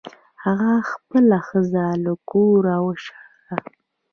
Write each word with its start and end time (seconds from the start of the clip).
هغه 0.43 0.71
خپله 0.91 1.37
ښځه 1.47 1.83
له 2.03 2.13
کوره 2.29 2.75
وشړله. 2.85 3.57